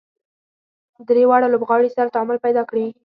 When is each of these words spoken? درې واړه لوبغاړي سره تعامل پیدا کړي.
درې 1.09 1.23
واړه 1.27 1.47
لوبغاړي 1.49 1.89
سره 1.95 2.13
تعامل 2.15 2.37
پیدا 2.45 2.63
کړي. 2.69 2.85